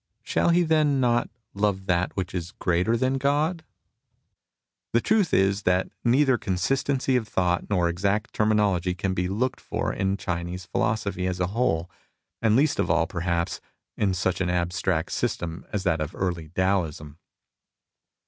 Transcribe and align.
Shall 0.23 0.49
he, 0.49 0.63
then, 0.63 0.99
not 0.99 1.29
love 1.53 1.85
that 1.85 2.17
which 2.17 2.33
is 2.33 2.53
greater 2.53 2.97
than 2.97 3.19
God?" 3.19 3.63
The 4.93 4.99
truth 4.99 5.31
is 5.31 5.61
that 5.61 5.89
neither 6.03 6.39
consistency 6.39 7.15
of 7.15 7.27
thought 7.27 7.69
nor 7.69 7.87
exact 7.87 8.33
terminology 8.33 8.95
can 8.95 9.13
be 9.13 9.27
looked 9.27 9.61
for 9.61 9.93
in 9.93 10.17
Chinese 10.17 10.65
philosophy 10.65 11.27
as 11.27 11.39
a 11.39 11.45
whole, 11.53 11.87
and 12.41 12.55
least 12.55 12.79
of 12.79 12.89
all, 12.89 13.05
perhaps, 13.05 13.61
in 13.95 14.15
such 14.15 14.41
an 14.41 14.49
abstract 14.49 15.11
system 15.11 15.67
as 15.71 15.83
that 15.83 16.01
of 16.01 16.15
early 16.15 16.49
Taoism. 16.49 17.19